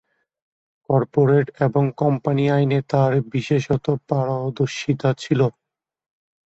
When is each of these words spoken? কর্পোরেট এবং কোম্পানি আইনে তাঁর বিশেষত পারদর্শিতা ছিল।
কর্পোরেট 0.89 1.47
এবং 1.65 1.83
কোম্পানি 1.97 2.43
আইনে 2.55 2.79
তাঁর 2.91 3.11
বিশেষত 3.33 3.85
পারদর্শিতা 4.09 5.09
ছিল। 5.13 5.41